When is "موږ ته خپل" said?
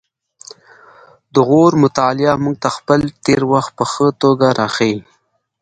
2.43-2.99